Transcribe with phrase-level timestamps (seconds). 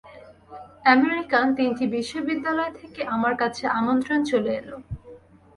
[0.85, 4.69] American তিনটি বিশ্ববিদ্যালয় থেকে আমার কাছে আমন্ত্রণ চলে এল।